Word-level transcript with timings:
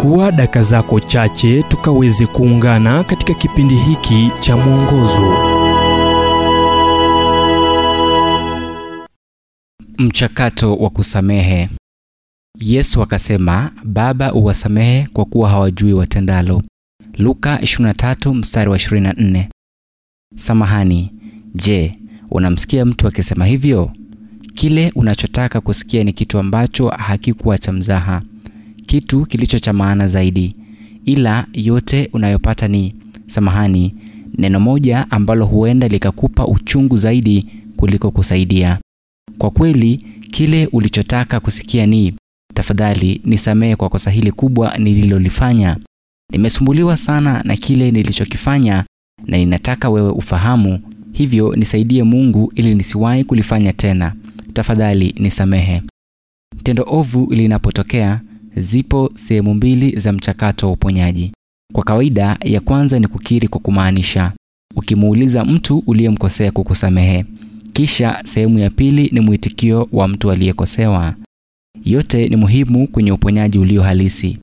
chukua 0.00 0.32
daka 0.32 0.62
zako 0.62 1.00
chache 1.00 1.62
tukaweze 1.62 2.26
kuungana 2.26 3.04
katika 3.04 3.34
kipindi 3.34 3.74
hiki 3.74 4.30
cha 4.40 4.56
mwongozo. 4.56 5.34
Mchakato 9.98 10.76
wa 10.76 10.90
kusamehe. 10.90 11.68
Yesu 12.60 13.02
akasema, 13.02 13.72
Baba, 13.84 14.32
uwasamehe 14.32 15.06
kwa 15.12 15.24
kuwa 15.24 15.50
hawajui 15.50 15.92
watendalo. 15.92 16.62
Luka 17.18 17.56
23 17.56 18.34
mstari 18.34 18.70
wa 18.70 18.76
24. 18.76 19.48
Samahani, 20.36 21.12
je, 21.54 21.98
unamsikia 22.30 22.84
mtu 22.84 23.06
akisema 23.06 23.46
hivyo? 23.46 23.90
Kile 24.54 24.92
unachotaka 24.94 25.60
kusikia 25.60 26.04
ni 26.04 26.12
kitu 26.12 26.38
ambacho 26.38 26.88
hakikuwa 26.88 27.58
cha 27.58 27.72
mzaha, 27.72 28.22
kitu 28.90 29.26
kilicho 29.26 29.58
cha 29.58 29.72
maana 29.72 30.06
zaidi, 30.08 30.56
ila 31.04 31.46
yote 31.52 32.08
unayopata 32.12 32.68
ni 32.68 32.94
samahani, 33.26 33.94
neno 34.38 34.60
moja 34.60 35.10
ambalo 35.10 35.46
huenda 35.46 35.88
likakupa 35.88 36.46
uchungu 36.46 36.96
zaidi 36.96 37.46
kuliko 37.76 38.10
kusaidia. 38.10 38.78
Kwa 39.38 39.50
kweli, 39.50 39.96
kile 40.30 40.66
ulichotaka 40.66 41.40
kusikia 41.40 41.86
ni 41.86 42.14
tafadhali 42.54 43.20
nisamehe 43.24 43.76
kwa 43.76 43.88
kosa 43.88 44.10
hili 44.10 44.32
kubwa 44.32 44.78
nililolifanya. 44.78 45.76
Nimesumbuliwa 46.32 46.96
sana 46.96 47.42
na 47.44 47.56
kile 47.56 47.90
nilichokifanya 47.90 48.84
na 49.26 49.36
ninataka 49.38 49.90
wewe 49.90 50.10
ufahamu, 50.10 50.80
hivyo 51.12 51.56
nisaidie 51.56 52.02
Mungu 52.02 52.52
ili 52.54 52.74
nisiwahi 52.74 53.24
kulifanya 53.24 53.72
tena. 53.72 54.12
Tafadhali 54.52 55.14
nisamehe. 55.18 55.82
Tendo 56.62 56.84
ovu 56.88 57.26
linapotokea, 57.34 58.20
zipo 58.56 59.10
sehemu 59.14 59.54
mbili 59.54 59.98
za 59.98 60.12
mchakato 60.12 60.66
wa 60.66 60.72
uponyaji. 60.72 61.32
Kwa 61.72 61.84
kawaida, 61.84 62.38
ya 62.44 62.60
kwanza 62.60 62.98
ni 62.98 63.06
kukiri 63.08 63.48
kwa 63.48 63.60
kumaanisha, 63.60 64.32
ukimuuliza 64.76 65.44
mtu 65.44 65.82
uliyemkosea 65.86 66.52
kukusamehe. 66.52 67.24
Kisha 67.72 68.22
sehemu 68.24 68.58
ya 68.58 68.70
pili 68.70 69.10
ni 69.12 69.20
mwitikio 69.20 69.88
wa 69.92 70.08
mtu 70.08 70.30
aliyekosewa. 70.30 71.14
Yote 71.84 72.28
ni 72.28 72.36
muhimu 72.36 72.86
kwenye 72.88 73.12
uponyaji 73.12 73.58
ulio 73.58 73.82
halisi, 73.82 74.38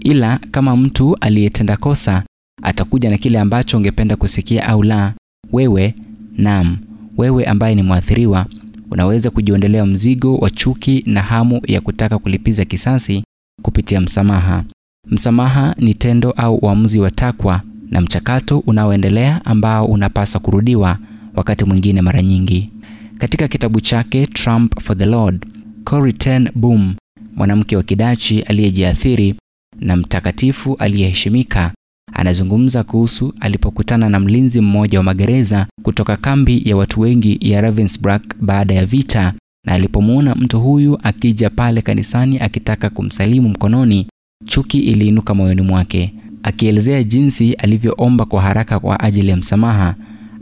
ila 0.00 0.38
kama 0.50 0.76
mtu 0.76 1.16
aliyetenda 1.20 1.76
kosa 1.76 2.22
atakuja 2.62 3.10
na 3.10 3.18
kile 3.18 3.38
ambacho 3.40 3.76
ungependa 3.76 4.16
kusikia 4.16 4.66
au 4.68 4.82
la, 4.82 5.14
wewe 5.52 5.94
nam, 6.36 6.78
wewe 7.16 7.44
ambaye 7.44 7.74
ni 7.74 7.82
mwathiriwa 7.82 8.46
unaweza 8.90 9.30
kujiondelea 9.30 9.86
mzigo 9.86 10.36
wa 10.36 10.50
chuki 10.50 11.02
na 11.06 11.22
hamu 11.22 11.60
ya 11.66 11.80
kutaka 11.80 12.18
kulipiza 12.18 12.64
kisasi 12.64 13.24
kupitia 13.62 14.00
msamaha. 14.00 14.64
Msamaha 15.10 15.74
ni 15.78 15.94
tendo 15.94 16.30
au 16.30 16.56
uamuzi 16.56 16.98
wa 17.00 17.10
takwa 17.10 17.62
na 17.90 18.00
mchakato 18.00 18.58
unaoendelea 18.58 19.44
ambao 19.44 19.86
unapaswa 19.86 20.40
kurudiwa 20.40 20.98
wakati 21.36 21.64
mwingine 21.64 22.02
mara 22.02 22.22
nyingi. 22.22 22.70
Katika 23.18 23.48
kitabu 23.48 23.80
chake 23.80 24.26
Trump 24.26 24.80
for 24.80 24.98
the 24.98 25.06
Lord, 25.06 25.46
Corrie 25.84 26.12
ten 26.12 26.48
Boom, 26.54 26.94
mwanamke 27.36 27.76
wa 27.76 27.82
kidachi 27.82 28.40
aliyejiathiri 28.42 29.34
na 29.80 29.96
mtakatifu 29.96 30.76
aliyeheshimika, 30.78 31.72
anazungumza 32.12 32.84
kuhusu 32.84 33.34
alipokutana 33.40 34.08
na 34.08 34.20
mlinzi 34.20 34.60
mmoja 34.60 34.98
wa 34.98 35.04
magereza 35.04 35.66
kutoka 35.82 36.16
kambi 36.16 36.62
ya 36.64 36.76
watu 36.76 37.00
wengi 37.00 37.38
ya 37.40 37.60
Ravensbrück 37.60 38.22
baada 38.40 38.74
ya 38.74 38.86
vita, 38.86 39.32
na 39.66 39.72
alipomwona 39.72 40.34
mtu 40.34 40.60
huyu 40.60 40.98
akija 41.02 41.50
pale 41.50 41.82
kanisani 41.82 42.38
akitaka 42.38 42.90
kumsalimu 42.90 43.48
mkononi, 43.48 44.06
chuki 44.44 44.78
iliinuka 44.78 45.34
moyoni 45.34 45.60
mwake. 45.62 46.12
Akielezea 46.42 47.02
jinsi 47.02 47.52
alivyoomba 47.52 48.24
kwa 48.24 48.42
haraka 48.42 48.80
kwa 48.80 49.00
ajili 49.00 49.28
ya 49.28 49.36
msamaha, 49.36 49.94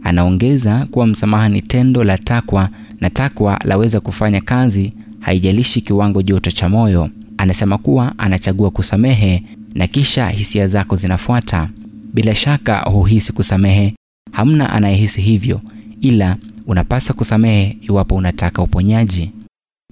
anaongeza 0.04 0.86
kuwa 0.90 1.06
msamaha 1.06 1.48
ni 1.48 1.62
tendo 1.62 2.04
la 2.04 2.18
takwa 2.18 2.68
na 3.00 3.10
takwa 3.10 3.60
laweza 3.64 4.00
kufanya 4.00 4.40
kazi 4.40 4.92
haijalishi 5.20 5.80
kiwango 5.80 6.22
joto 6.22 6.50
cha 6.50 6.68
moyo. 6.68 7.10
Anasema 7.38 7.78
kuwa 7.78 8.18
anachagua 8.18 8.70
kusamehe 8.70 9.42
na 9.74 9.86
kisha 9.86 10.28
hisia 10.28 10.66
zako 10.66 10.96
zinafuata. 10.96 11.68
Bila 12.14 12.34
shaka 12.34 12.80
huhisi 12.80 13.32
kusamehe, 13.32 13.94
hamna 14.32 14.70
anayehisi 14.70 15.20
hivyo, 15.20 15.60
ila 16.00 16.36
unapasa 16.68 17.12
kusamehe 17.14 17.76
iwapo 17.80 18.14
unataka 18.14 18.62
uponyaji. 18.62 19.32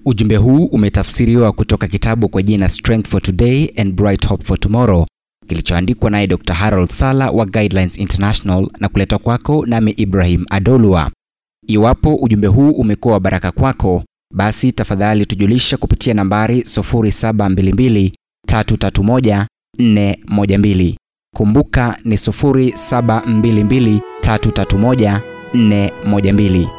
Ujumbe 0.05 0.37
huu 0.37 0.65
umetafsiriwa 0.65 1.53
kutoka 1.53 1.89
kitabu 1.89 2.29
kwa 2.29 2.43
jina 2.43 2.69
Strength 2.69 3.09
for 3.09 3.23
Today 3.23 3.71
and 3.77 3.95
Bright 3.95 4.27
Hope 4.29 4.45
for 4.45 4.61
Tomorrow 4.61 5.07
kilichoandikwa 5.47 6.11
naye 6.11 6.27
Dr. 6.27 6.55
Harold 6.55 6.91
Sala 6.91 7.31
wa 7.31 7.47
Guidelines 7.47 7.99
International 7.99 8.69
na 8.81 8.89
kuletwa 8.89 9.19
kwako 9.19 9.67
nami 9.67 9.91
Ibrahim 9.91 10.45
Adolwa. 10.51 11.11
Iwapo 11.67 12.15
ujumbe 12.15 12.47
huu 12.47 12.71
umekuwa 12.71 13.15
wa 13.15 13.21
baraka 13.21 13.53
kwako, 13.53 14.05
basi 14.35 14.73
tafadhali 14.73 15.27
tujulisha 15.27 15.77
kupitia 15.77 16.15
nambari 16.15 16.61
0722 16.61 18.13
331 18.49 19.47
412. 19.79 20.95
Kumbuka 21.37 21.99
ni 22.05 22.17
0722 22.17 24.01
331 24.21 25.36
412. 25.57 26.76